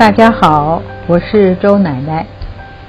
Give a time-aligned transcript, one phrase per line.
[0.00, 2.24] 大家好，我是周奶奶，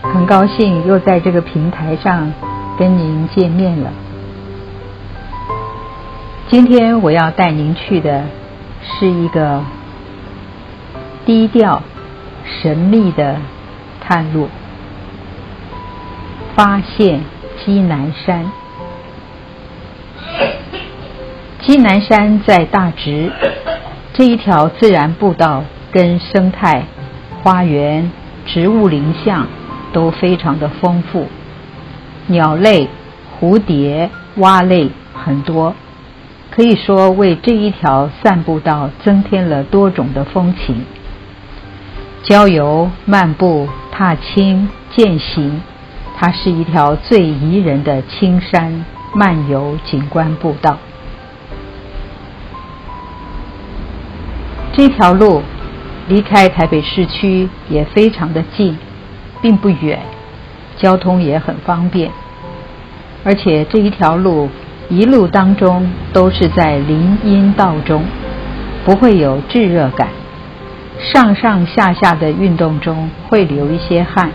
[0.01, 2.31] 很高兴又在这个平台上
[2.79, 3.91] 跟您见面了。
[6.47, 8.23] 今天我要带您去的
[8.81, 9.61] 是一个
[11.25, 11.83] 低调、
[12.45, 13.35] 神秘的
[13.99, 14.47] 探路，
[16.55, 17.25] 发现
[17.59, 18.49] 鸡南山。
[21.59, 23.29] 鸡南山在大直，
[24.13, 26.85] 这一条自然步道跟生态。
[27.43, 28.11] 花园、
[28.45, 29.47] 植物林相
[29.91, 31.27] 都非常的丰富，
[32.27, 32.87] 鸟类、
[33.39, 35.73] 蝴蝶、蛙类很多，
[36.51, 40.85] 可以说为这一条散步道增添了多种的风情。
[42.21, 45.59] 郊游、漫步、踏青、践行，
[46.15, 48.85] 它是一条最宜人的青山
[49.15, 50.77] 漫游景观步道。
[54.73, 55.41] 这条路。
[56.11, 58.77] 离开台北市区也非常的近，
[59.41, 59.97] 并不远，
[60.75, 62.11] 交通也很方便。
[63.23, 64.49] 而且这一条路
[64.89, 68.03] 一路当中都是在林荫道中，
[68.83, 70.09] 不会有炙热感。
[70.99, 74.31] 上上下下的运动中会流一些汗，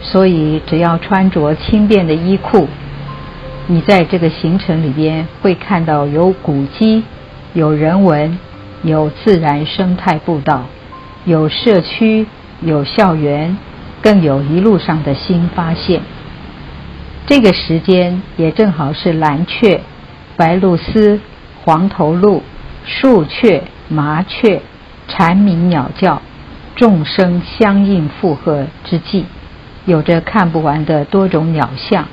[0.00, 2.66] 所以只要穿着轻便的衣裤，
[3.66, 7.02] 你在这个行程里边会看到有古迹，
[7.52, 8.38] 有人文。
[8.82, 10.64] 有自然生态步道，
[11.24, 12.26] 有社区，
[12.62, 13.56] 有校园，
[14.00, 16.00] 更有一路上的新发现。
[17.26, 19.82] 这个时间也正好是蓝雀、
[20.36, 21.20] 白鹭鸶、
[21.62, 22.42] 黄头鹭、
[22.84, 24.62] 树雀、麻雀、
[25.06, 26.22] 蝉鸣鸟叫，
[26.74, 29.26] 众生相应附和之际，
[29.84, 32.08] 有着看不完的多种鸟象，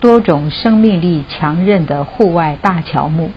[0.00, 3.32] 多种生命力强韧的户外大乔木。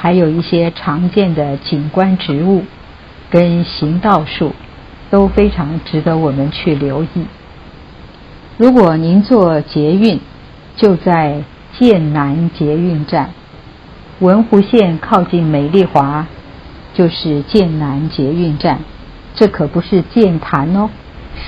[0.00, 2.62] 还有一些常见的景观植物
[3.30, 4.54] 跟行道树
[5.10, 7.26] 都非常值得我们去留意。
[8.56, 10.20] 如果您坐捷运，
[10.76, 11.42] 就在
[11.76, 13.30] 剑南捷运站，
[14.20, 16.24] 文湖线靠近美丽华
[16.94, 18.78] 就是剑南捷运站，
[19.34, 20.88] 这可不是剑潭哦，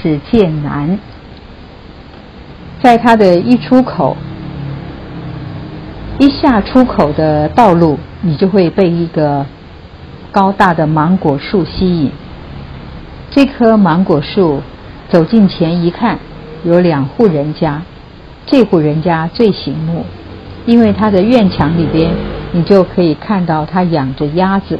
[0.02, 0.98] 是剑南。
[2.82, 4.16] 在它的一出口，
[6.18, 7.96] 一下出口的道路。
[8.22, 9.46] 你就会被一个
[10.30, 12.10] 高大的芒果树吸引。
[13.30, 14.60] 这棵芒果树
[15.08, 16.18] 走近前一看，
[16.64, 17.82] 有两户人家。
[18.46, 20.04] 这户人家最醒目，
[20.66, 22.12] 因为他的院墙里边，
[22.52, 24.78] 你就可以看到他养着鸭子，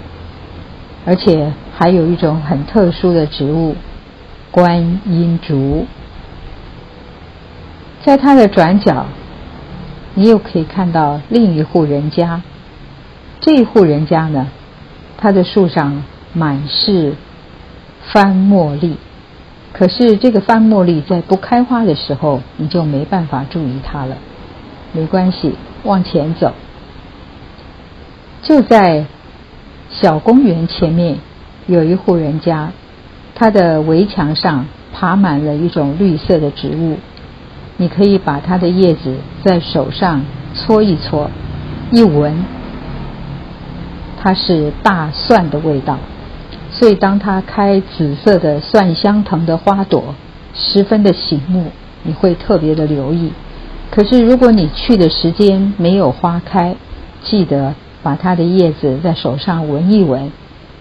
[1.07, 3.77] 而且还有一种很特殊的植物——
[4.51, 5.87] 观音竹。
[8.03, 9.07] 在它的转角，
[10.15, 12.43] 你又可以看到另一户人家。
[13.41, 14.49] 这户人家呢，
[15.17, 16.03] 他的树上
[16.35, 17.15] 满是
[18.13, 18.97] 番茉莉，
[19.73, 24.17] 可是这个番茉莉在不开花的时候，你就没办法注意它了。
[24.93, 26.53] 没关系，往前走，
[28.43, 29.07] 就在
[29.91, 31.17] 小公园前面
[31.67, 32.73] 有一户人家，
[33.35, 36.99] 它的围墙上爬满了一种绿色的植物，
[37.79, 40.23] 你可以把它的叶子在手上
[40.55, 41.31] 搓一搓，
[41.91, 42.60] 一闻。
[44.23, 45.99] 它是大蒜的味道，
[46.71, 50.15] 所以当它开紫色的蒜香藤的花朵，
[50.55, 51.73] 十分的醒目，
[52.03, 53.33] 你会特别的留意。
[53.91, 56.77] 可是如果你去的时间没有花开，
[57.23, 60.31] 记得把它的叶子在手上闻一闻，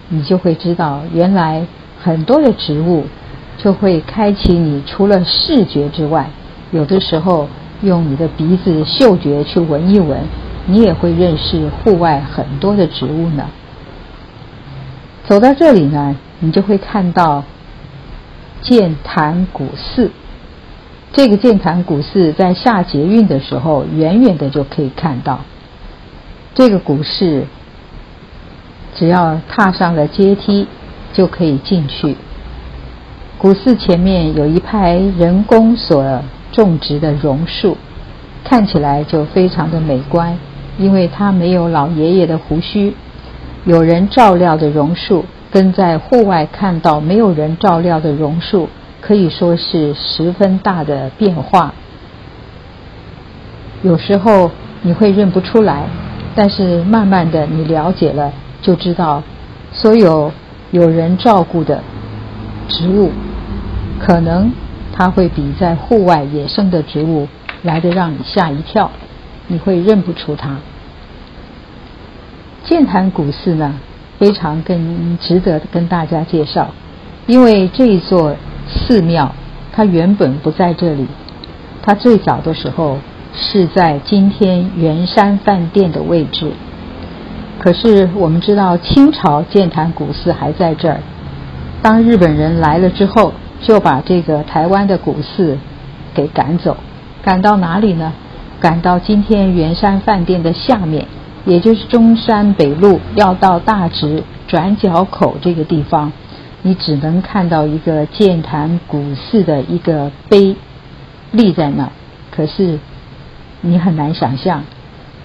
[0.10, 1.66] 你就会知道，原来
[2.04, 3.06] 很多的植物
[3.58, 6.30] 就会开启你除了视觉之外，
[6.72, 7.48] 有的时候
[7.84, 10.20] 用你的鼻子嗅觉去闻一闻。
[10.70, 13.50] 你也会认识户外很多的植物呢。
[15.28, 17.44] 走到这里呢，你就会看到
[18.62, 20.12] 剑潭古寺。
[21.12, 25.40] 这个剑潭古寺在下捷运的时候，远远的就可以看到。
[26.54, 27.46] 这个古寺
[28.96, 30.68] 只要踏上了阶梯，
[31.14, 32.16] 就可以进去。
[33.40, 36.22] 古寺前面有一排人工所
[36.52, 37.76] 种植的榕树，
[38.44, 40.38] 看起来就非常的美观。
[40.80, 42.96] 因为它没有老爷爷的胡须，
[43.66, 48.70] 有人照料的榕树，跟在户外看到没有人照料的榕树，
[49.02, 51.74] 可以说是十分大的变化。
[53.84, 55.84] 有时候你会认不出来，
[56.34, 58.32] 但是慢慢的你了解了，
[58.62, 59.22] 就知道
[59.74, 60.32] 所有
[60.72, 61.84] 有人照顾的
[62.70, 63.12] 植物，
[64.00, 64.50] 可能
[64.94, 67.28] 它会比在户外野生的植物
[67.64, 68.90] 来的让你吓一跳。
[69.52, 70.58] 你会认不出它。
[72.66, 73.76] 剑潭古寺呢，
[74.18, 76.70] 非常跟值得跟大家介绍。
[77.26, 78.36] 因为这一座
[78.68, 79.34] 寺庙
[79.72, 81.08] 它原本不在这里，
[81.82, 82.98] 它最早的时候
[83.34, 86.52] 是在今天圆山饭店的位置。
[87.60, 91.02] 可是我们知道清朝建坛古寺还在这儿，
[91.82, 95.58] 当日本人来了之后，就把这个台湾的古寺
[96.14, 96.78] 给赶走，
[97.22, 98.14] 赶到哪里呢？
[98.60, 101.06] 赶到今天圆山饭店的下面，
[101.46, 106.12] 也就是中山北路要到大直转角口这个地方，
[106.62, 110.56] 你只能看到一个建坛古寺的一个碑
[111.32, 111.92] 立在那儿，
[112.32, 112.80] 可是
[113.62, 114.64] 你很难想象。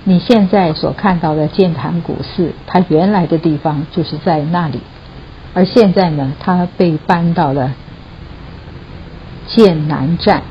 [0.05, 4.81] 你现在所看到的建坛古寺，它原来的地方就是在那里，
[5.55, 7.73] 而现在呢，它被搬到了
[9.47, 10.43] 剑南站。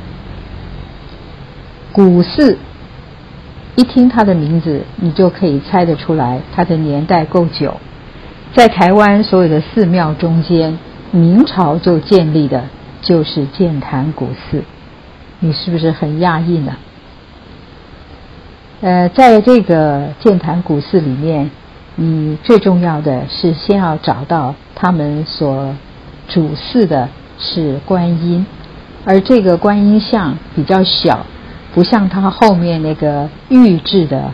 [1.92, 2.58] 古寺，
[3.76, 7.76] 一听它的名字，你就可以猜得出来，它的年代够久。
[8.54, 10.78] 在台湾所有的寺庙中间，
[11.12, 12.66] 明朝就建立的
[13.02, 14.64] 就是建坛古寺，
[15.40, 16.76] 你是不是很讶异呢？
[18.82, 21.50] 呃，在这个建坛古寺里面，
[21.96, 25.74] 你最重要的是先要找到他们所
[26.28, 27.10] 主祀的
[27.40, 28.46] 是观音，
[29.04, 31.26] 而这个观音像比较小，
[31.74, 34.32] 不像它后面那个玉制的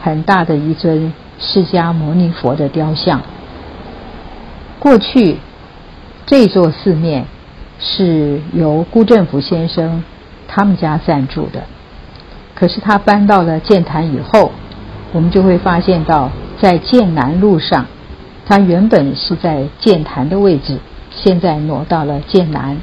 [0.00, 3.20] 很大的一尊释迦牟尼佛的雕像。
[4.78, 5.36] 过去
[6.24, 7.24] 这座寺庙
[7.78, 10.02] 是由辜振甫先生
[10.48, 11.64] 他们家赞助的。
[12.54, 14.52] 可是他搬到了建坛以后，
[15.12, 16.30] 我们就会发现到，
[16.60, 17.86] 在建南路上，
[18.46, 20.78] 它原本是在建坛的位置，
[21.10, 22.76] 现在挪到了建南。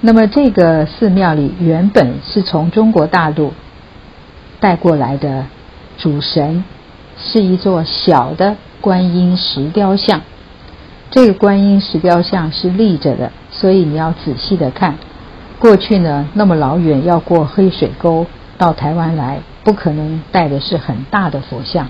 [0.00, 3.52] 那么这个寺庙里原本是从中国大陆
[4.60, 5.46] 带过来的
[5.98, 6.64] 主神，
[7.20, 10.22] 是一座小的观音石雕像。
[11.10, 14.96] 这个观音石雕像是立着的，所以你要仔细的看。
[15.58, 18.26] 过去呢，那么老远要过黑水沟。
[18.56, 21.86] 到台湾来，不可能带的是很大的佛像。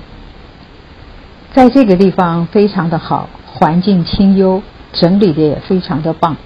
[1.54, 4.62] 在这个地方非常的好，环境清幽，
[4.92, 6.36] 整理的也非常的棒，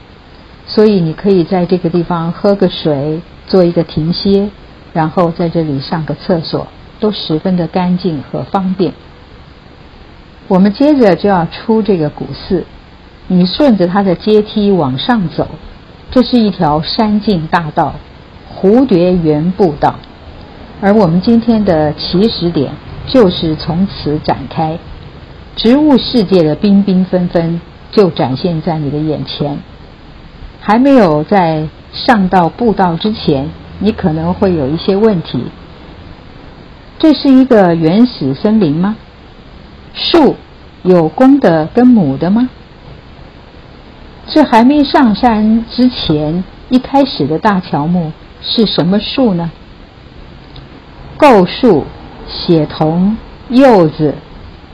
[0.67, 4.49] 所以你可以在这个地方喝个水，做一个停歇，
[4.93, 6.67] 然后在这里上个厕所，
[7.01, 8.93] 都十分的干净和方便。
[10.49, 12.65] 我们接着就要出这个古寺，
[13.27, 15.49] 你顺着它的阶梯往上走，
[16.11, 17.95] 这是一条山径大道——
[18.55, 19.97] 蝴蝶园步道。
[20.81, 22.73] 而我们今天的起始点
[23.07, 24.79] 就是从此展开，
[25.57, 27.61] 植物世界的缤缤纷纷
[27.91, 29.59] 就展现在你的眼前。
[30.65, 33.51] 还没有在上到步道之前，
[33.81, 35.43] 你可能会有一些问题：
[37.01, 38.97] 这是一个原始森林吗？
[39.93, 40.37] 树
[40.85, 42.49] 有公的跟母的吗？
[44.29, 49.51] 这还没上山之前，一开始的大乔木是什么树呢？
[51.17, 51.85] 构树、
[52.29, 53.17] 血桐、
[53.49, 54.15] 柚子、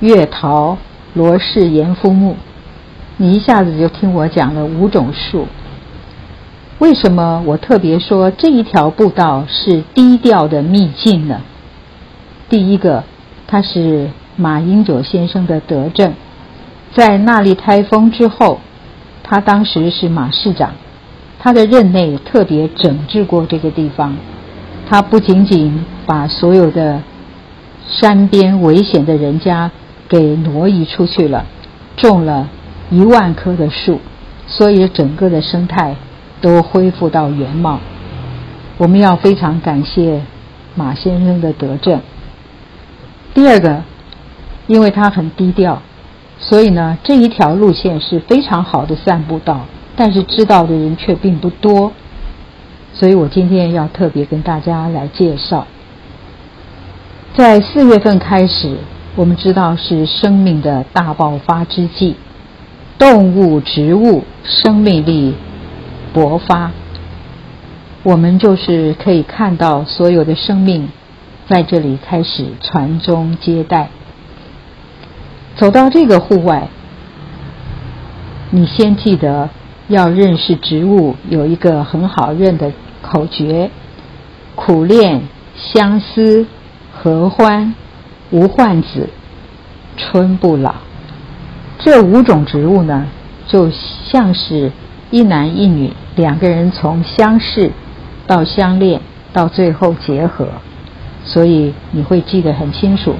[0.01, 0.77] 月桃、
[1.15, 2.37] 罗氏岩夫木，
[3.17, 5.47] 你一下子就听我讲了五种树。
[6.79, 11.41] 为什么我特别说这一条步道是低调的秘境呢？
[12.49, 13.03] 第一个，
[13.49, 16.15] 它是马英九先生的德政，
[16.95, 18.61] 在那莉台风之后，
[19.25, 20.75] 他当时是马市长，
[21.41, 24.17] 他的任内特别整治过这个地方。
[24.89, 27.03] 他不仅仅把所有的
[27.91, 29.71] 山边危险的人家
[30.09, 31.45] 给挪移出去了，
[31.97, 32.49] 种了
[32.91, 34.01] 一万棵的树，
[34.47, 35.97] 所以整个的生态
[36.41, 37.81] 都恢复到原貌。
[38.77, 40.23] 我们要非常感谢
[40.75, 42.01] 马先生的德政。
[43.35, 43.83] 第二个，
[44.67, 45.83] 因为他很低调，
[46.39, 49.67] 所以呢这一条路线是非常好的散步道，
[49.97, 51.93] 但是知道的人却并不多。
[52.95, 55.67] 所以我今天要特别跟大家来介绍，
[57.37, 58.79] 在四月份开始，
[59.15, 62.17] 我们知道是生命的大爆发之际，
[62.99, 65.35] 动物、植物生命力
[66.15, 66.73] 勃发，
[68.03, 70.89] 我们就是可以看到所有的生命
[71.47, 73.91] 在这里开始传宗接代。
[75.57, 76.69] 走到这个户外，
[78.51, 79.51] 你先记得
[79.89, 82.73] 要认识植物，有一个很好认的。
[83.01, 83.71] 口诀：
[84.57, 85.23] 苦练、
[85.57, 86.47] 相思、
[86.93, 87.75] 合欢、
[88.31, 89.09] 无患子、
[89.97, 90.75] 春不老。
[91.79, 93.07] 这五种植物呢，
[93.47, 94.73] 就像是
[95.11, 97.71] 一男一女两个人从相识
[98.27, 99.01] 到相恋
[99.33, 100.49] 到最后结合，
[101.25, 103.15] 所以你会记得很清楚。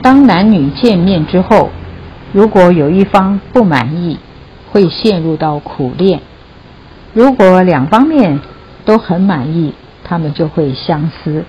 [0.00, 1.70] 当男女见面之后，
[2.32, 4.18] 如果有一方不满意，
[4.70, 6.18] 会陷入到苦恋；
[7.12, 8.40] 如果两方面
[8.84, 11.44] 都很满意，他们就会相思。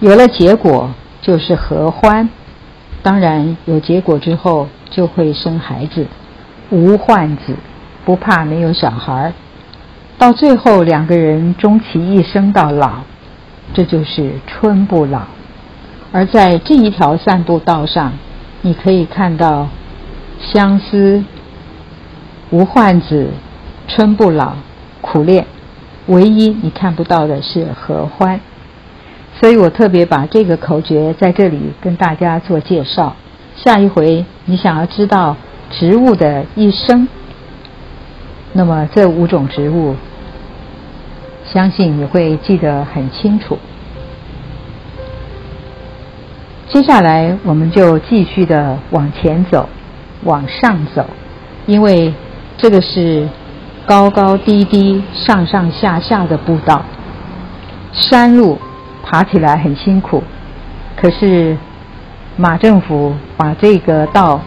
[0.00, 0.90] 有了结果
[1.22, 2.28] 就是合欢，
[3.02, 6.06] 当然有结果之后就会生孩子，
[6.70, 7.54] 无患子，
[8.04, 9.32] 不怕没有小孩
[10.18, 13.02] 到最后两个人终其一生到老，
[13.72, 15.22] 这就是春不老。
[16.12, 18.12] 而在这一条散步道上，
[18.62, 19.68] 你可以看到
[20.40, 21.24] 相思、
[22.50, 23.30] 无患子、
[23.88, 24.54] 春不老、
[25.00, 25.46] 苦恋，
[26.06, 28.40] 唯一你看不到的是合欢。
[29.40, 33.16] 所以我特别把这个口诀在这里跟大家做介绍。
[33.56, 35.36] 下一回你想要知道
[35.70, 37.08] 植物的一生，
[38.56, 39.96] 那么这五种植物，
[41.44, 43.58] 相信你会记得很清楚。
[46.68, 49.68] 接下来我们就继续的往前走，
[50.22, 51.04] 往上走，
[51.66, 52.14] 因为
[52.56, 53.28] 这个是
[53.86, 56.82] 高高低低、上上下下的步道，
[57.92, 58.58] 山路
[59.02, 60.22] 爬起来很辛苦。
[60.96, 61.56] 可是
[62.36, 64.40] 马政府把这个道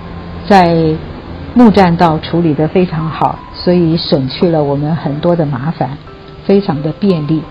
[0.48, 0.96] 在
[1.54, 5.90] 木栈道处理得非常好，所以省去了我们很多的麻烦，
[6.46, 7.42] 非常的便利。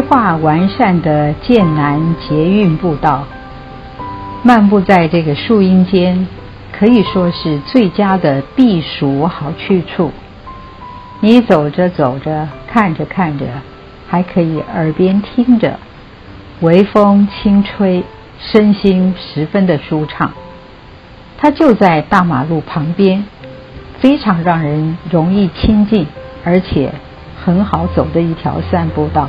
[0.00, 3.26] 规划完善的剑南捷运步道，
[4.42, 6.26] 漫步在这个树荫间，
[6.72, 10.10] 可以说是最佳的避暑好去处。
[11.20, 13.44] 你走着走着，看着看着，
[14.08, 15.78] 还可以耳边听着
[16.60, 18.02] 微风轻吹，
[18.38, 20.32] 身心十分的舒畅。
[21.36, 23.22] 它就在大马路旁边，
[23.98, 26.06] 非常让人容易亲近，
[26.42, 26.90] 而且
[27.44, 29.28] 很好走的一条散步道。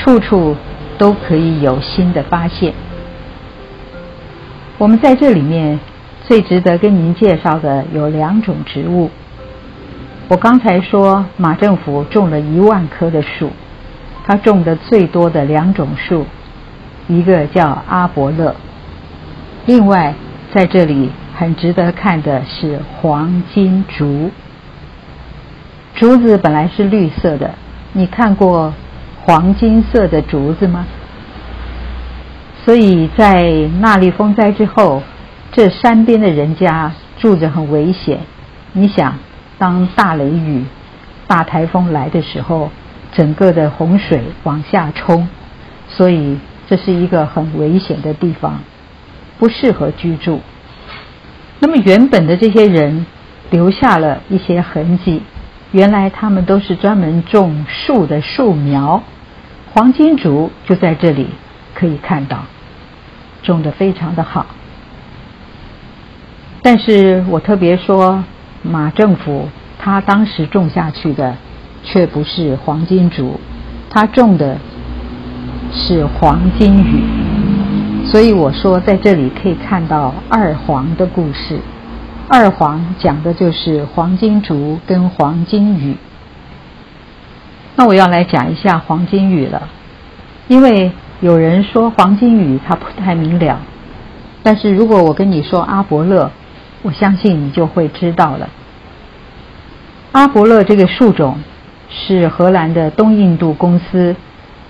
[0.00, 0.56] 处处
[0.96, 2.72] 都可以有新的发现。
[4.78, 5.78] 我们在这里面
[6.26, 9.10] 最值得跟您介绍的有两种植物。
[10.28, 13.50] 我刚才说马政府种了一万棵的树，
[14.26, 16.24] 他种的最多的两种树，
[17.06, 18.56] 一个叫阿伯勒，
[19.66, 20.14] 另外
[20.54, 24.30] 在这里很值得看的是黄金竹。
[25.94, 27.50] 竹子本来是绿色的，
[27.92, 28.72] 你看过？
[29.22, 30.86] 黄金色的竹子吗？
[32.64, 33.50] 所以在
[33.80, 35.02] 那莉风灾之后，
[35.52, 38.20] 这山边的人家住着很危险。
[38.72, 39.18] 你想，
[39.58, 40.64] 当大雷雨、
[41.26, 42.70] 大台风来的时候，
[43.12, 45.28] 整个的洪水往下冲，
[45.88, 48.60] 所以这是一个很危险的地方，
[49.38, 50.40] 不适合居住。
[51.58, 53.06] 那么原本的这些人
[53.50, 55.22] 留下了一些痕迹。
[55.72, 59.02] 原来他们都是专门种树的树苗，
[59.72, 61.28] 黄金竹就在这里
[61.74, 62.44] 可以看到，
[63.42, 64.46] 种的非常的好。
[66.62, 68.22] 但是我特别说，
[68.62, 69.48] 马政府
[69.78, 71.36] 他当时种下去的
[71.84, 73.38] 却不是黄金竹，
[73.88, 74.58] 他种的
[75.72, 77.04] 是黄金雨。
[78.04, 81.60] 所以我说在这里可以看到二黄的故事。
[82.32, 85.96] 二黄讲的就是黄金竹跟黄金雨。
[87.74, 89.68] 那我要来讲一下黄金雨了，
[90.46, 93.58] 因为有人说黄金雨它不太明了，
[94.44, 96.30] 但是如果我跟你说阿伯乐，
[96.82, 98.48] 我相信你就会知道了。
[100.12, 101.40] 阿伯乐这个树种
[101.88, 104.14] 是荷兰的东印度公司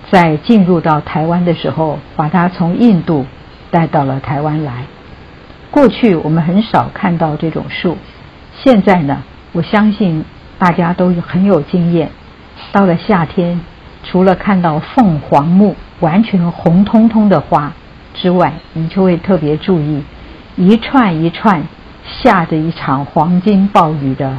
[0.09, 3.27] 在进入到台湾的时候，把它从印度
[3.69, 4.85] 带到了台湾来。
[5.71, 7.97] 过去我们很少看到这种树，
[8.53, 9.23] 现在呢，
[9.53, 10.25] 我相信
[10.59, 12.11] 大家都很有经验。
[12.73, 13.61] 到了夏天，
[14.03, 17.71] 除了看到凤凰木完全红彤彤的花
[18.13, 20.03] 之外，你就会特别注意
[20.57, 21.63] 一串一串
[22.05, 24.37] 下着一场黄金暴雨的。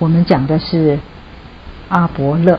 [0.00, 0.98] 我们讲的是
[1.88, 2.58] 阿伯勒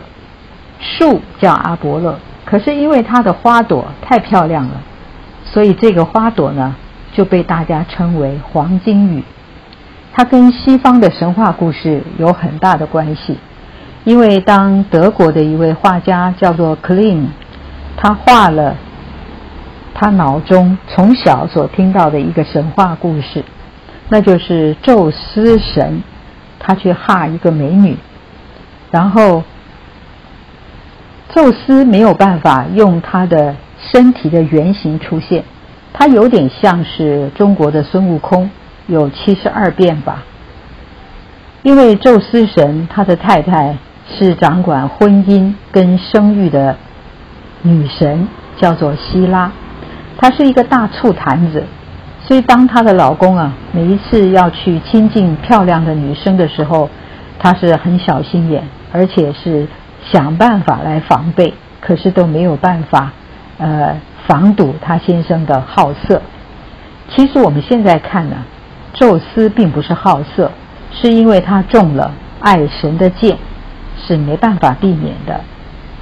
[0.80, 4.82] 树，叫阿伯勒，可是因为它的花朵太漂亮了。
[5.54, 6.76] 所以这个花朵呢，
[7.14, 9.24] 就被大家称为黄金雨。
[10.12, 13.38] 它跟西方的神话故事有很大的关系。
[14.04, 17.28] 因为当德国的一位画家叫做 Klein，
[17.96, 18.76] 他画了
[19.94, 23.46] 他他脑中从小所听到的一个神话故事，
[24.10, 26.04] 那就是宙斯神
[26.60, 27.98] 他去哈一个美女，
[28.92, 29.46] 然后
[31.30, 33.56] 宙斯没有办法用他的
[33.92, 35.44] 身体的原型出现，
[35.92, 38.50] 它有点像是中国的孙悟空，
[38.88, 40.24] 有七十二变吧。
[41.62, 46.76] 因为宙斯神他的太太是掌管婚姻跟生育的
[47.62, 49.52] 女神，叫做希拉。
[50.18, 51.64] 她是一个大醋坛子，
[52.26, 56.90] 所以当她的老公啊每一次要去亲近漂亮的女生的时候，
[57.40, 59.68] 她是很小心眼，而且是
[60.12, 63.14] 想办法来防备，可是都没有办法
[63.58, 66.22] 呃防堵她先生的好色。
[67.10, 68.38] 其实我们现在看呢，
[68.94, 70.52] 宙斯并不是好色，
[70.92, 73.38] 是因为他中了爱神的箭，
[73.98, 75.42] 是没办法避免的。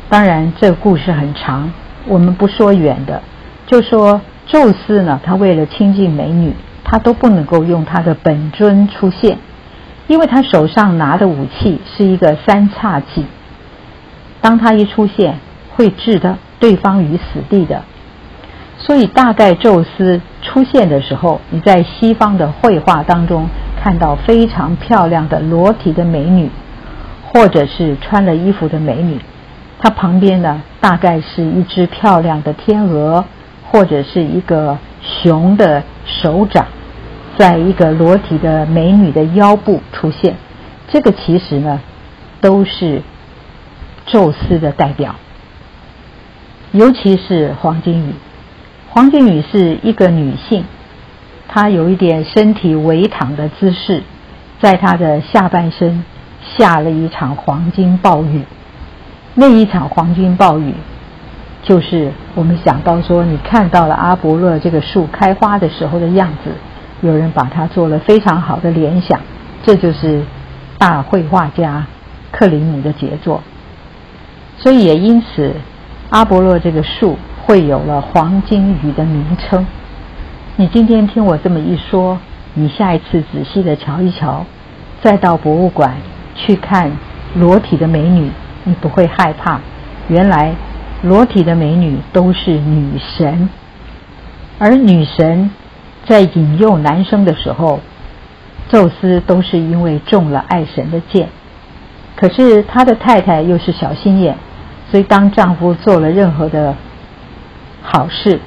[0.10, 1.72] 当然，这个故事很长，
[2.08, 3.22] 我们不说远的。
[3.66, 6.54] 就说宙斯呢，他为了亲近美女，
[6.84, 9.38] 他都不能够用他的本尊出现，
[10.08, 13.26] 因为他手上拿的武器是一个三叉戟，
[14.42, 15.40] 当他一出现，
[15.76, 17.84] 会置的对方于死地的。
[18.78, 23.48] 所以大概宙斯出现的时候，你在西方的绘画当中
[23.84, 26.50] 看到非常漂亮的裸体的美女，
[27.34, 29.20] 或者是穿了衣服的美女，
[29.82, 33.26] 她旁边呢大概是一只漂亮的天鹅。
[33.74, 36.66] 或者是一个熊的手掌，
[37.38, 40.36] 在一个裸体的美女的腰部出现，
[40.90, 41.80] 这个其实呢，
[42.42, 43.02] 都是
[44.06, 45.16] 宙斯的代表。
[46.72, 48.14] 尤其是黄金羽，
[48.90, 50.64] 黄金羽是一个女性，
[51.48, 54.04] 她有一点身体微躺的姿势，
[54.62, 56.06] 在她的下半身
[56.58, 58.44] 下了一场黄金暴雨，
[59.36, 60.74] 那一场黄金暴雨。
[61.64, 66.52] 就是我们想到说，你看到了阿伯勒这个树开花的时候的样子，
[67.02, 69.20] 有人把它做了非常好的联想，
[69.64, 70.24] 这就是
[70.78, 71.86] 大绘画家
[72.32, 73.44] 克林姆的杰作。
[74.58, 75.54] 所以也因此，
[76.12, 79.66] 阿波罗这个树会有了黄金鱼的名称。
[80.58, 82.20] 你今天听我这么一说，
[82.54, 84.46] 你下一次仔细的瞧一瞧，
[85.02, 85.96] 再到博物馆
[86.36, 86.92] 去看
[87.36, 88.30] 裸体的美女，
[88.66, 89.60] 你不会害怕。
[90.08, 90.54] 原来。
[91.04, 93.50] 裸体的美女都是女神，
[94.60, 95.50] 而女神
[96.06, 97.80] 在引诱男生的时候，
[98.70, 101.30] 宙斯都是因为中了爱神的箭。
[102.16, 104.38] 可是他的太太又是小心眼，
[104.92, 106.76] 所以当丈夫做了任何的
[107.82, 108.42] 好事，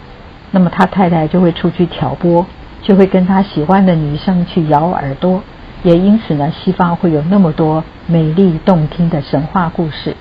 [0.51, 2.45] 那么他太太就会出去挑拨，
[2.83, 5.43] 就会跟他喜欢的女生去咬耳朵。
[5.83, 10.17] 也因此呢，西方会有那么多美丽动听的神话故事。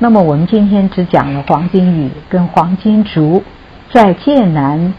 [0.00, 3.42] 那么我们今天只讲了黄金雨跟黄金竹，
[3.92, 4.92] 在剑南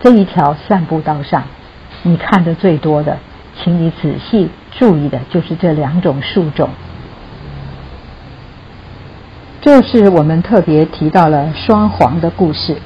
[0.00, 1.42] 这一条散步道上，
[2.04, 3.18] 你看的最多的，
[3.56, 6.70] 请你仔细注意的就是这两种树种。
[9.60, 12.76] 这是我们特别提到了双黄的故事。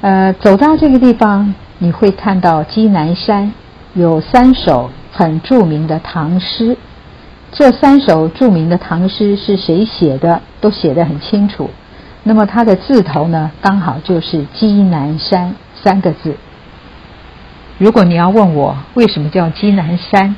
[0.00, 3.52] 呃，走到这个地方，你会看到基南山
[3.94, 6.76] 有三首很著名的唐诗。
[7.52, 10.40] 这三首著名的唐诗是谁写的？
[10.60, 11.70] 都写得很清楚。
[12.22, 16.36] 那么它的字头呢，刚好就是“鸡南山”三个字。
[17.78, 20.36] 如果你要问我为什么叫鸡南山，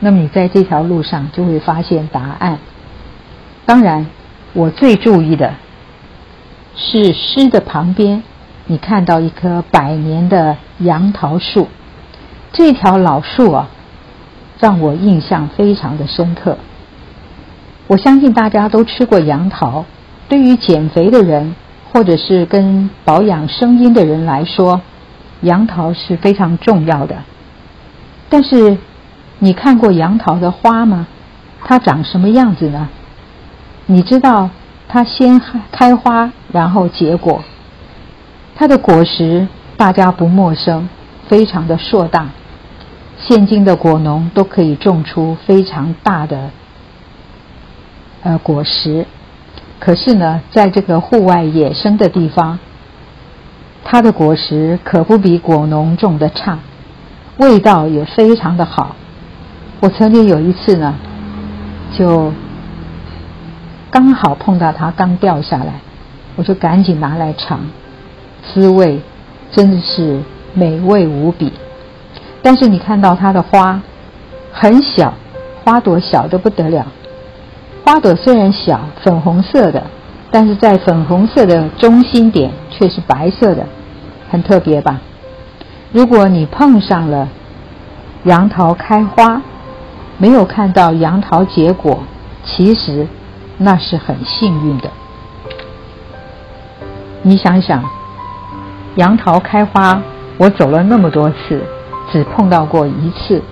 [0.00, 2.58] 那么你在这条路上就会发现答案。
[3.66, 4.06] 当然，
[4.52, 5.54] 我最注意的
[6.76, 8.22] 是诗的旁边，
[8.66, 11.68] 你看到一棵百年的杨桃树。
[12.52, 13.68] 这条老树啊。
[14.60, 16.58] 让我印象非常的深刻。
[17.86, 19.84] 我相信大家都吃过杨桃，
[20.28, 21.54] 对于减肥的人
[21.92, 24.80] 或者是跟保养声音的人来说，
[25.42, 27.18] 杨桃是非常重要的。
[28.28, 28.78] 但是，
[29.38, 31.06] 你看过杨桃的花吗？
[31.62, 32.88] 它长什么样子呢？
[33.90, 34.50] 你知道
[34.86, 35.40] 它先
[35.72, 37.42] 开花，然后结果。
[38.54, 39.48] 它的果实
[39.78, 40.90] 大家不陌生，
[41.26, 42.28] 非常的硕大。
[43.18, 46.50] 现今的果农都可以种出非常大的
[48.22, 49.06] 呃果实，
[49.80, 52.58] 可是呢，在这个户外野生的地方，
[53.84, 56.58] 它的果实可不比果农种的差，
[57.38, 58.96] 味道也非常的好。
[59.80, 60.94] 我曾经有一次呢，
[61.96, 62.34] 就
[63.90, 65.80] 刚好碰到它刚掉下来，
[66.36, 67.60] 我就赶紧拿来尝，
[68.42, 69.00] 滋味
[69.50, 70.20] 真的是
[70.54, 71.52] 美味无比。
[72.42, 73.80] 但是你看到它的花
[74.52, 75.14] 很小，
[75.64, 76.86] 花朵小的不得了。
[77.84, 79.82] 花朵虽然小，粉红色的，
[80.30, 83.66] 但是在粉红色的中心点却是白色的，
[84.30, 85.00] 很特别吧？
[85.92, 87.28] 如果你碰上了
[88.24, 89.40] 杨桃开花，
[90.18, 92.02] 没有看到杨桃结果，
[92.44, 93.06] 其实
[93.58, 94.88] 那是很幸运的。
[97.22, 97.82] 你想想，
[98.94, 100.00] 杨桃开花，
[100.38, 101.62] 我走了那么多次，
[102.10, 103.42] 只碰到过一次，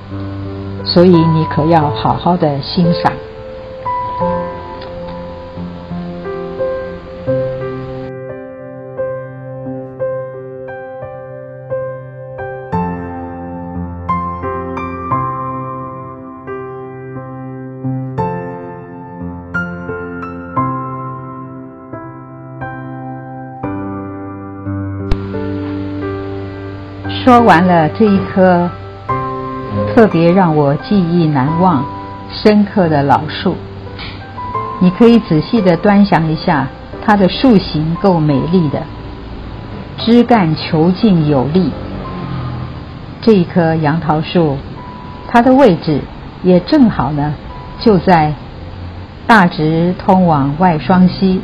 [0.84, 3.12] 所以你可要好好的欣赏。
[27.46, 28.68] 完了这一棵
[29.94, 31.84] 特别让我记忆难忘、
[32.28, 33.54] 深刻的老树，
[34.80, 36.66] 你可以仔细的端详一下
[37.04, 38.82] 它的树形够美丽的，
[39.96, 41.70] 枝干遒劲有力。
[43.22, 44.56] 这一棵杨桃树，
[45.28, 46.00] 它的位置
[46.42, 47.32] 也正好呢，
[47.80, 48.34] 就在
[49.28, 51.40] 大直通往外双溪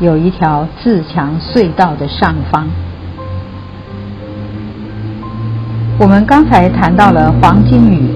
[0.00, 2.66] 有一条自强隧道的上方。
[6.00, 8.14] 我们刚才谈到了黄金雨，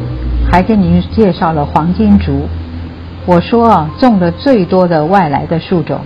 [0.51, 2.49] 还跟您介绍了黄金竹。
[3.27, 6.01] 我说啊，种的最多的外来的树种，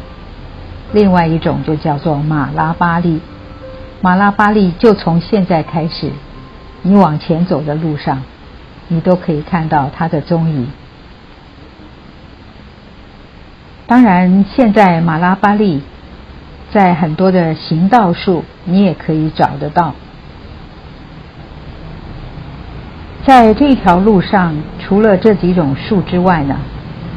[0.92, 3.20] 另外一种就叫做马拉巴栗。
[4.00, 6.10] 马拉巴栗就从现在开始，
[6.82, 8.24] 你往前走的路上，
[8.88, 10.66] 你都可以看到它的踪影。
[13.86, 15.82] 当然，现在马拉巴栗
[16.72, 19.94] 在很多的行道树，你也可以找得到。
[23.28, 26.56] 在这条路上，除了这几种树之外呢，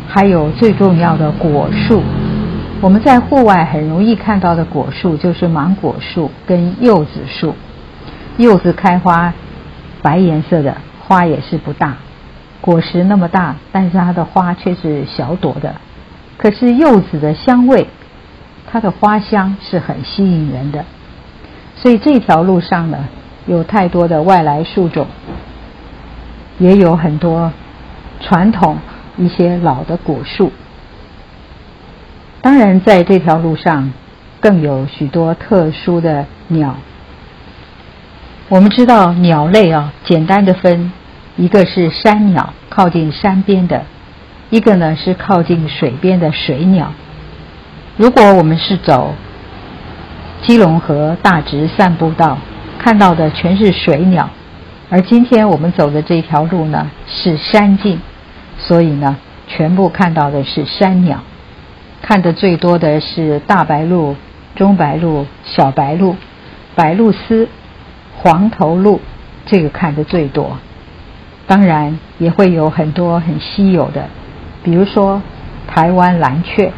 [0.09, 2.03] 还有最重要的果树。
[2.81, 7.55] 我们在户外很容易看到的果树就是芒果树跟柚子树。
[8.35, 9.33] 柚子开花，
[10.01, 11.95] 白颜色的花也是不大，
[12.59, 15.75] 果实那么大，但是它的花却是小朵的。
[16.35, 17.87] 可是柚子的香味，
[18.69, 20.83] 它的花香是很吸引人的。
[21.77, 22.97] 所以这条路上呢，
[23.45, 25.07] 有太多的外来树种。
[26.59, 27.51] 也有很多
[28.19, 28.77] 传统
[29.17, 30.51] 一些老的果树，
[32.41, 33.91] 当然在这条路上
[34.39, 36.75] 更有许多特殊的鸟。
[38.49, 40.91] 我们知道鸟类啊，简单的分，
[41.37, 43.81] 一个是山鸟，靠近山边的；
[44.49, 46.93] 一个呢是靠近水边的水鸟。
[47.97, 49.15] 如果我们是走
[50.41, 52.37] 基隆河大直散步道，
[52.77, 54.29] 看到的全是水鸟。
[54.93, 57.99] 而今天我们走的这条路呢是山径，
[58.57, 59.15] 所以呢
[59.47, 61.23] 全部看到的是山鸟，
[62.01, 64.17] 看的最多的是大白鹭、
[64.53, 66.17] 中白鹭、小白鹭、
[66.75, 67.47] 白鹭鸶、
[68.17, 68.99] 黄头鹭，
[69.45, 70.57] 这个看的最多。
[71.47, 74.07] 当然也会有很多很稀有的，
[74.61, 75.21] 比如说
[75.69, 76.69] 台湾蓝雀，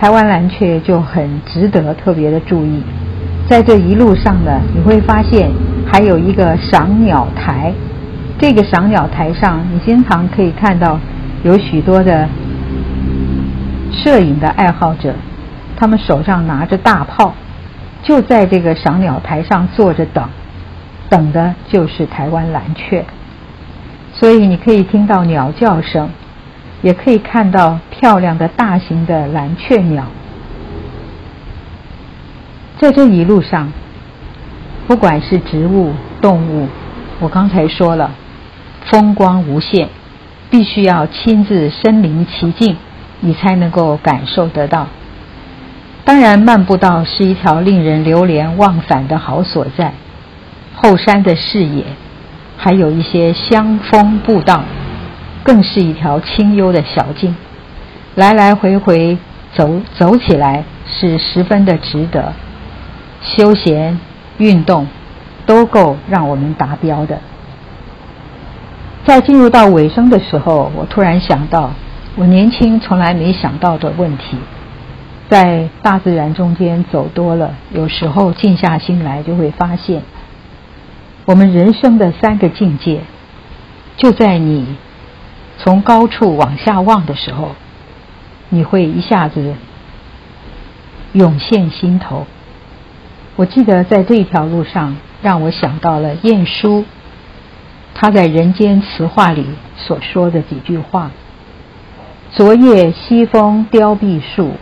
[0.00, 2.82] 台湾蓝雀就很值得特别的注意。
[3.48, 5.52] 在这一路上呢，你会发现。
[5.92, 7.70] 还有一个赏鸟台，
[8.38, 10.98] 这个赏鸟台上，你经常可以看到
[11.44, 12.26] 有许多的
[13.92, 15.14] 摄影的爱好者，
[15.76, 17.34] 他们手上拿着大炮，
[18.02, 20.26] 就在这个赏鸟台上坐着等，
[21.10, 23.04] 等的就是台湾蓝雀。
[24.14, 26.08] 所以你可以听到鸟叫声，
[26.80, 30.04] 也可以看到漂亮的大型的蓝雀鸟，
[32.78, 33.70] 在这一路上。
[34.86, 36.68] 不管是植物、动物，
[37.20, 38.10] 我刚才说了，
[38.86, 39.88] 风光无限，
[40.50, 42.76] 必须要亲自身临其境，
[43.20, 44.88] 你才能够感受得到。
[46.04, 49.94] 当然，漫步道是一条令人流连忘返的好所在。
[50.74, 51.84] 后山的视野，
[52.56, 54.64] 还有一些香风步道，
[55.44, 57.36] 更是一条清幽的小径。
[58.16, 59.16] 来来回回
[59.54, 62.32] 走走起来，是十分的值得
[63.22, 63.98] 休闲。
[64.38, 64.86] 运动
[65.46, 67.20] 都够让我们达标的。
[69.04, 71.72] 在进入到尾声的时候，我突然想到，
[72.16, 74.38] 我年轻从来没想到的问题。
[75.28, 80.02] 在大自然中间走多了，有时候静下心来，就会发现，
[81.24, 83.00] 我们人生的三个境界，
[83.96, 84.76] 就在你
[85.58, 87.52] 从高处往下望的时候，
[88.50, 89.54] 你会一下子
[91.12, 92.26] 涌现心头。
[93.42, 96.84] 我记得在这条路上，让我想到了晏殊，
[97.92, 99.44] 他在《人间词话》里
[99.76, 101.10] 所说的几句话
[102.30, 104.52] ：“昨夜西风凋碧树，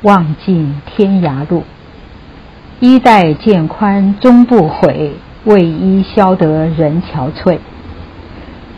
[0.00, 1.64] 望尽天涯路。
[2.80, 5.12] 衣带渐宽终不悔，
[5.44, 7.58] 为伊消得人憔悴。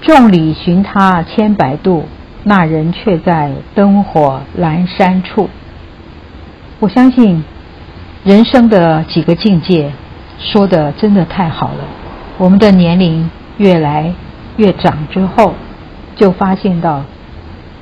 [0.01, 2.07] 众里寻他千百度，
[2.43, 5.49] 那人却在灯火阑珊处。
[6.81, 7.45] 我相信
[8.25, 9.91] 人生的几个境界
[10.39, 11.85] 说的真的太好了。
[12.39, 14.15] 我们的年龄越来
[14.57, 15.55] 越长之后，
[16.15, 17.05] 就发现到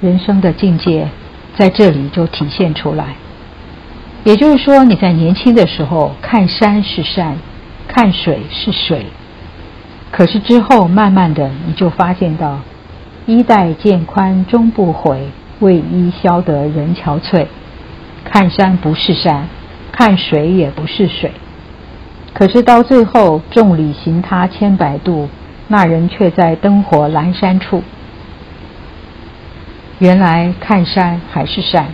[0.00, 1.08] 人生的境界
[1.58, 3.16] 在这里就体现出来。
[4.24, 7.36] 也就是说，你在年轻的时候看山是山，
[7.86, 9.04] 看水是水，
[10.10, 12.60] 可是之后慢慢的你就发现到，
[13.26, 17.46] 衣带渐宽终不悔，为伊消得人憔悴。
[18.24, 19.48] 看山不是山，
[20.00, 21.30] 看水也不是水，
[22.32, 25.28] 可是到最后众里寻他千百度，
[25.68, 27.82] 那人却在灯火阑珊处。
[29.98, 31.88] 原来看山还是山，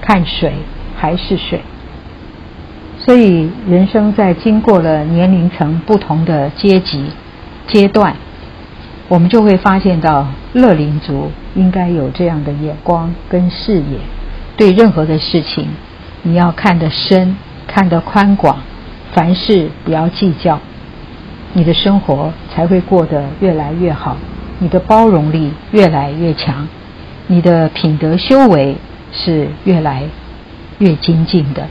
[0.00, 0.54] 看水。
[0.96, 1.62] 还是水，
[2.98, 7.06] 所以人生在经过了年龄层不同的阶级
[7.66, 8.14] 阶段，
[9.08, 13.98] 我们就会发现到乐龄族应该有这样的眼光跟视野，
[14.58, 15.68] 对任何的事情，
[16.22, 17.34] 你要看得深，
[17.72, 18.58] 看得宽广，
[19.12, 20.58] 凡事不要计较，
[21.52, 24.16] 你的生活才会过得越来越好，
[24.58, 26.66] 你的包容力越来越强，
[27.28, 28.76] 你的品德修为
[29.12, 30.02] 是越来。
[30.80, 31.68] 越精进的，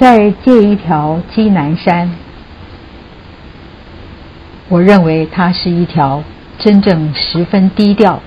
[0.00, 2.10] 再借一条鸡南山，
[4.68, 6.24] 我认为它是一条
[6.58, 8.20] 真正十分低调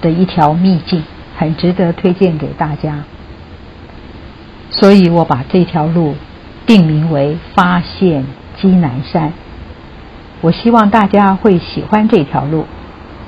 [0.00, 1.04] 的一条秘境，
[1.38, 3.04] 很值得推荐给大家。
[4.70, 6.14] 所以我把这条路
[6.66, 8.24] 定名为发现
[8.56, 9.32] 基南山。
[10.40, 12.64] 我希望大家会喜欢这条路，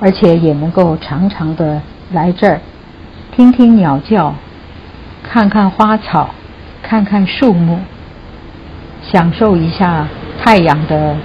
[0.01, 2.61] 而且也能够常常的来这儿。
[3.35, 4.35] 听听鸟叫，
[5.23, 6.31] 看看花草，
[6.83, 7.81] 看看树木，
[9.03, 10.07] 享受一下
[10.43, 11.17] 太阳的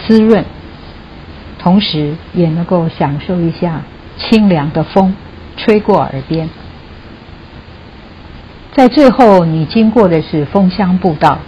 [0.00, 0.44] 滋润，
[1.58, 3.82] 同时也能够享受一下
[4.16, 5.14] 清凉的风
[5.56, 6.48] 吹过耳边。
[8.74, 11.38] 在最后，你经过的是枫香步道，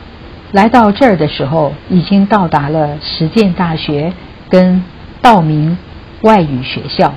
[0.52, 4.12] 来到这儿的时候，已经到达了实践大学
[4.50, 4.84] 跟
[5.22, 5.78] 道明
[6.20, 7.14] 外语学校。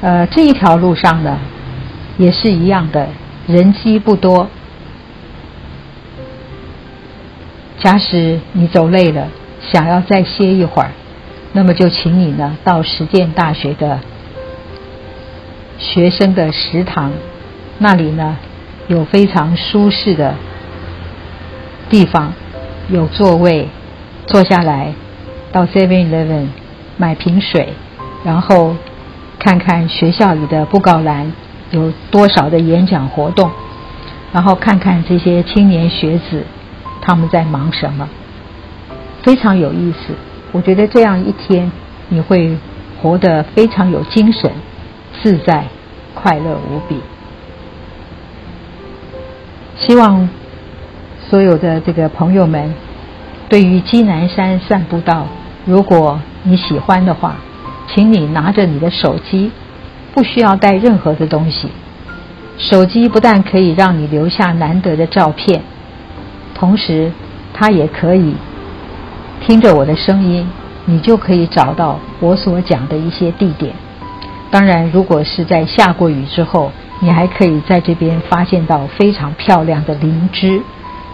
[0.00, 1.38] 呃，这一条路上呢，
[2.18, 3.08] 也是一样的，
[3.46, 4.48] 人机不多。
[7.78, 9.28] 假使你走累了，
[9.60, 10.90] 想要再歇一会儿，
[11.52, 14.00] 那么就请你呢到实践大学的
[15.78, 17.12] 学生的食堂，
[17.78, 18.36] 那里呢
[18.88, 20.34] 有非常舒适的
[21.88, 22.32] 地方，
[22.88, 23.68] 有座位，
[24.26, 24.92] 坐下来
[25.52, 26.48] 到 Seven Eleven
[26.96, 27.74] 买瓶水，
[28.24, 28.74] 然后。
[29.40, 31.32] 看看学校里的布告栏
[31.70, 33.48] 有多少的演讲活动，
[34.32, 36.42] 然后看看这些青年学子
[37.00, 38.08] 他们在忙什么，
[39.22, 40.12] 非常有意思。
[40.50, 41.70] 我觉得这样一天
[42.08, 42.58] 你会
[43.00, 44.50] 活得非常有精神、
[45.22, 45.66] 自在、
[46.14, 47.00] 快乐无比。
[49.78, 50.28] 希望
[51.28, 52.74] 所有的这个朋友们
[53.48, 55.26] 对于基南山散步道，
[55.64, 57.36] 如果你喜欢的话。
[57.90, 59.50] 请你拿着你的手机，
[60.12, 61.70] 不需要带任何的东西。
[62.58, 65.62] 手机不但可以让你留下难得的照片，
[66.54, 67.10] 同时
[67.54, 68.34] 它也可以
[69.40, 70.46] 听着我的声音，
[70.84, 73.72] 你就可以找到我所讲的一些地点。
[74.50, 80.60] 当然，如果是在下过雨之后，你还可以在这边发现到非常漂亮的灵芝，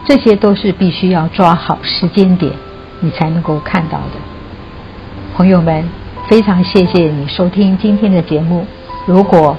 [0.06, 2.52] 这些都是必须要抓好时间点，
[3.00, 4.20] 你才能够看到的。
[5.36, 5.84] 朋友们。
[6.26, 8.64] 非常谢谢你收听今天的节目。
[9.04, 9.54] 如果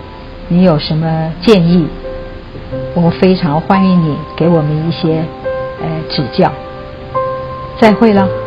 [0.48, 1.86] 你有什么建议，
[2.96, 5.24] 我非常欢迎你给我们一些
[5.80, 6.52] 呃指教。
[7.80, 8.45] 再会了。